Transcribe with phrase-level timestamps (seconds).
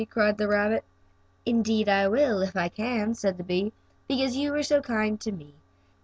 [0.09, 0.83] cried the rabbit.
[1.45, 3.71] "Indeed I will, if I can," said the bee,
[4.07, 5.53] "because you were so kind to me.